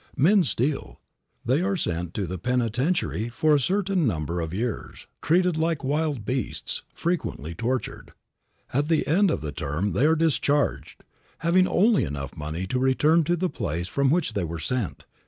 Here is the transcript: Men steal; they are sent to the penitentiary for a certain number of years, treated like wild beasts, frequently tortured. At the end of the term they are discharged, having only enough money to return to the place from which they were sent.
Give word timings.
Men 0.17 0.43
steal; 0.43 0.99
they 1.45 1.61
are 1.61 1.75
sent 1.77 2.15
to 2.15 2.25
the 2.25 2.39
penitentiary 2.39 3.29
for 3.29 3.53
a 3.53 3.59
certain 3.59 4.07
number 4.07 4.41
of 4.41 4.51
years, 4.51 5.05
treated 5.21 5.59
like 5.59 5.83
wild 5.83 6.25
beasts, 6.25 6.81
frequently 6.91 7.53
tortured. 7.53 8.13
At 8.73 8.87
the 8.87 9.05
end 9.05 9.29
of 9.29 9.41
the 9.41 9.51
term 9.51 9.91
they 9.91 10.07
are 10.07 10.15
discharged, 10.15 11.03
having 11.45 11.67
only 11.67 12.03
enough 12.03 12.35
money 12.35 12.65
to 12.65 12.79
return 12.79 13.23
to 13.25 13.35
the 13.35 13.47
place 13.47 13.87
from 13.87 14.09
which 14.09 14.33
they 14.33 14.43
were 14.43 14.57
sent. 14.57 15.03